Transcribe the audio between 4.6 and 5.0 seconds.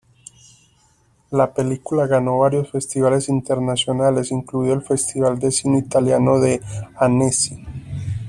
el